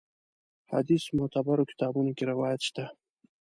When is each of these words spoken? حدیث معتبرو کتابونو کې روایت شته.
حدیث 0.73 1.03
معتبرو 1.17 1.63
کتابونو 1.71 2.11
کې 2.17 2.23
روایت 2.31 2.61
شته. 2.67 2.85